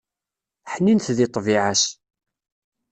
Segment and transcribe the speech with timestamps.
[0.71, 1.83] Ḥninet deg ṭṭbiɛa-s.